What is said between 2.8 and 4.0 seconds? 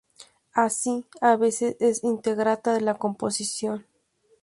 composición.